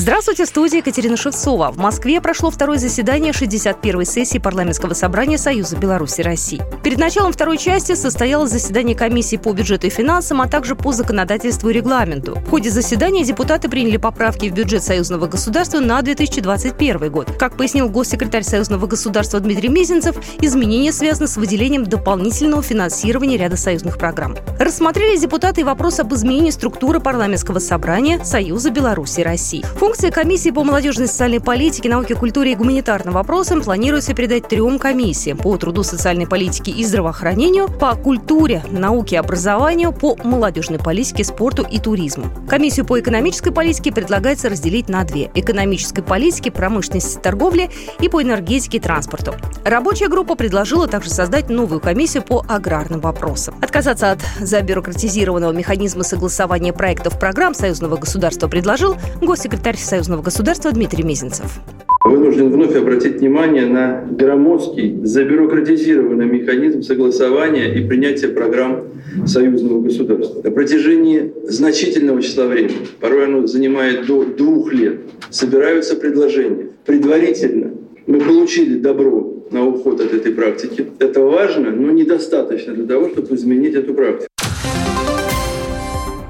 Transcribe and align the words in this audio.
Здравствуйте, 0.00 0.44
в 0.44 0.48
студии 0.48 0.76
Екатерина 0.76 1.16
Шевцова. 1.16 1.72
В 1.72 1.76
Москве 1.76 2.20
прошло 2.20 2.52
второе 2.52 2.78
заседание 2.78 3.32
61-й 3.32 4.06
сессии 4.06 4.38
парламентского 4.38 4.94
собрания 4.94 5.38
Союза 5.38 5.76
Беларуси 5.76 6.20
России. 6.20 6.62
Перед 6.84 6.98
началом 6.98 7.32
второй 7.32 7.58
части 7.58 7.96
состоялось 7.96 8.52
заседание 8.52 8.94
комиссии 8.94 9.34
по 9.34 9.52
бюджету 9.52 9.88
и 9.88 9.90
финансам, 9.90 10.40
а 10.40 10.46
также 10.46 10.76
по 10.76 10.92
законодательству 10.92 11.68
и 11.70 11.72
регламенту. 11.72 12.36
В 12.36 12.48
ходе 12.48 12.70
заседания 12.70 13.24
депутаты 13.24 13.68
приняли 13.68 13.96
поправки 13.96 14.48
в 14.48 14.54
бюджет 14.54 14.84
союзного 14.84 15.26
государства 15.26 15.80
на 15.80 16.00
2021 16.00 17.10
год. 17.10 17.32
Как 17.36 17.56
пояснил 17.56 17.88
госсекретарь 17.88 18.44
союзного 18.44 18.86
государства 18.86 19.40
Дмитрий 19.40 19.68
Мизинцев, 19.68 20.14
изменения 20.40 20.92
связаны 20.92 21.26
с 21.26 21.36
выделением 21.36 21.82
дополнительного 21.82 22.62
финансирования 22.62 23.36
ряда 23.36 23.56
союзных 23.56 23.98
программ. 23.98 24.36
Рассмотрели 24.60 25.18
депутаты 25.18 25.64
вопрос 25.64 25.98
об 25.98 26.14
изменении 26.14 26.50
структуры 26.50 27.00
парламентского 27.00 27.58
собрания 27.58 28.24
Союза 28.24 28.70
Беларуси 28.70 29.22
России. 29.22 29.64
Функции 29.88 30.10
комиссии 30.10 30.50
по 30.50 30.64
молодежной 30.64 31.08
социальной 31.08 31.40
политике, 31.40 31.88
науке, 31.88 32.14
культуре 32.14 32.52
и 32.52 32.54
гуманитарным 32.54 33.14
вопросам 33.14 33.62
планируется 33.62 34.12
передать 34.12 34.46
трем 34.46 34.78
комиссиям 34.78 35.38
по 35.38 35.56
труду, 35.56 35.82
социальной 35.82 36.26
политике 36.26 36.70
и 36.72 36.84
здравоохранению, 36.84 37.68
по 37.68 37.94
культуре, 37.94 38.62
науке 38.70 39.16
и 39.16 39.18
образованию, 39.18 39.92
по 39.92 40.14
молодежной 40.22 40.78
политике, 40.78 41.24
спорту 41.24 41.66
и 41.68 41.78
туризму. 41.78 42.26
Комиссию 42.46 42.84
по 42.84 43.00
экономической 43.00 43.50
политике 43.50 43.90
предлагается 43.90 44.50
разделить 44.50 44.90
на 44.90 45.04
две– 45.04 45.30
экономической 45.34 46.02
политике, 46.02 46.50
промышленности, 46.50 47.18
торговли 47.18 47.70
и 47.98 48.10
по 48.10 48.22
энергетике 48.22 48.76
и 48.76 48.80
транспорту. 48.80 49.36
Рабочая 49.64 50.08
группа 50.08 50.34
предложила 50.34 50.86
также 50.86 51.10
создать 51.10 51.50
новую 51.50 51.80
комиссию 51.80 52.22
по 52.22 52.44
аграрным 52.48 53.00
вопросам. 53.00 53.54
Отказаться 53.60 54.12
от 54.12 54.20
забюрократизированного 54.40 55.52
механизма 55.52 56.04
согласования 56.04 56.72
проектов 56.72 57.18
программ 57.18 57.54
союзного 57.54 57.96
государства 57.96 58.48
предложил 58.48 58.96
госсекретарь 59.20 59.76
союзного 59.76 60.22
государства 60.22 60.72
Дмитрий 60.72 61.02
Мизинцев. 61.04 61.60
Вынужден 62.04 62.50
вновь 62.50 62.74
обратить 62.74 63.20
внимание 63.20 63.66
на 63.66 64.06
громоздкий, 64.10 64.98
забюрократизированный 65.02 66.26
механизм 66.26 66.82
согласования 66.82 67.74
и 67.74 67.86
принятия 67.86 68.28
программ 68.28 68.84
союзного 69.26 69.82
государства. 69.82 70.40
На 70.42 70.50
протяжении 70.50 71.32
значительного 71.44 72.22
числа 72.22 72.46
времени, 72.46 72.86
порой 73.00 73.26
оно 73.26 73.46
занимает 73.46 74.06
до 74.06 74.24
двух 74.24 74.72
лет, 74.72 75.00
собираются 75.28 75.96
предложения. 75.96 76.68
Предварительно 76.86 77.72
мы 78.06 78.20
получили 78.20 78.78
добро 78.78 79.37
на 79.52 79.66
уход 79.66 80.00
от 80.00 80.12
этой 80.12 80.32
практики. 80.32 80.86
Это 80.98 81.20
важно, 81.20 81.70
но 81.70 81.90
недостаточно 81.90 82.74
для 82.74 82.86
того, 82.86 83.08
чтобы 83.08 83.34
изменить 83.34 83.74
эту 83.74 83.94
практику. 83.94 84.28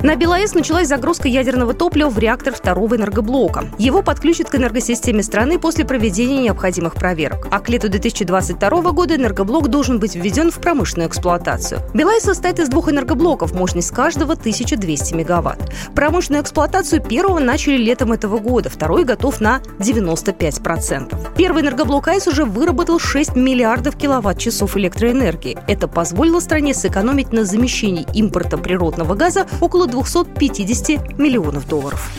На 0.00 0.14
БелАЭС 0.14 0.54
началась 0.54 0.86
загрузка 0.86 1.26
ядерного 1.26 1.74
топлива 1.74 2.08
в 2.08 2.18
реактор 2.20 2.54
второго 2.54 2.94
энергоблока. 2.94 3.64
Его 3.78 4.02
подключат 4.02 4.48
к 4.48 4.54
энергосистеме 4.54 5.24
страны 5.24 5.58
после 5.58 5.84
проведения 5.84 6.40
необходимых 6.40 6.94
проверок. 6.94 7.48
А 7.50 7.58
к 7.58 7.68
лету 7.68 7.88
2022 7.88 8.92
года 8.92 9.16
энергоблок 9.16 9.66
должен 9.66 9.98
быть 9.98 10.14
введен 10.14 10.52
в 10.52 10.60
промышленную 10.60 11.08
эксплуатацию. 11.08 11.80
БелАЭС 11.94 12.22
состоит 12.22 12.60
из 12.60 12.68
двух 12.68 12.88
энергоблоков, 12.88 13.52
мощность 13.54 13.90
каждого 13.90 14.34
1200 14.34 15.14
мегаватт. 15.14 15.58
Промышленную 15.96 16.44
эксплуатацию 16.44 17.02
первого 17.02 17.40
начали 17.40 17.76
летом 17.76 18.12
этого 18.12 18.38
года, 18.38 18.70
второй 18.70 19.02
готов 19.02 19.40
на 19.40 19.60
95%. 19.80 21.34
Первый 21.36 21.62
энергоблок 21.62 22.06
АЭС 22.06 22.28
уже 22.28 22.44
выработал 22.44 23.00
6 23.00 23.34
миллиардов 23.34 23.96
киловатт-часов 23.96 24.76
электроэнергии. 24.76 25.58
Это 25.66 25.88
позволило 25.88 26.38
стране 26.38 26.72
сэкономить 26.72 27.32
на 27.32 27.44
замещении 27.44 28.06
импорта 28.14 28.58
природного 28.58 29.14
газа 29.14 29.48
около 29.60 29.87
250 29.88 31.18
миллионов 31.18 31.66
долларов. 31.66 32.10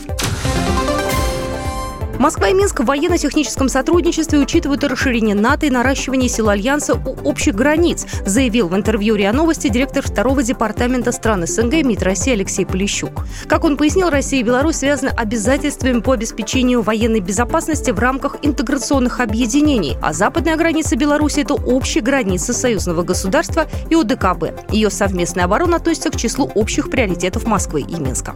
Москва 2.19 2.49
и 2.49 2.53
Минск 2.53 2.81
в 2.81 2.85
военно-техническом 2.85 3.69
сотрудничестве 3.69 4.39
учитывают 4.39 4.83
расширение 4.83 5.35
НАТО 5.35 5.67
и 5.67 5.69
наращивание 5.69 6.27
сил 6.27 6.49
Альянса 6.49 6.95
у 6.95 7.30
общих 7.30 7.55
границ, 7.55 8.05
заявил 8.25 8.67
в 8.67 8.75
интервью 8.75 9.15
РИА 9.15 9.31
Новости 9.31 9.69
директор 9.69 10.03
второго 10.03 10.43
департамента 10.43 11.13
стран 11.13 11.47
СНГ 11.47 11.75
МИД 11.85 12.03
России 12.03 12.33
Алексей 12.33 12.65
Полищук. 12.65 13.25
Как 13.47 13.63
он 13.63 13.77
пояснил, 13.77 14.09
Россия 14.09 14.41
и 14.41 14.43
Беларусь 14.43 14.75
связаны 14.75 15.11
обязательствами 15.11 16.02
по 16.02 16.11
обеспечению 16.11 16.81
военной 16.81 17.21
безопасности 17.21 17.91
в 17.91 17.99
рамках 17.99 18.35
интеграционных 18.41 19.21
объединений, 19.21 19.95
а 20.02 20.11
западная 20.11 20.58
граница 20.58 20.97
Беларуси– 20.97 21.39
это 21.43 21.53
общая 21.53 22.02
граница 22.02 22.52
союзного 22.52 23.03
государства 23.03 23.65
и 23.89 23.95
ОДКБ. 23.95 24.73
Ее 24.73 24.89
совместная 24.89 25.45
оборона 25.45 25.77
относится 25.77 26.09
к 26.09 26.17
числу 26.17 26.52
общих 26.53 26.89
приоритетов 26.89 27.45
Москвы 27.47 27.79
и 27.79 27.95
Минска. 27.95 28.35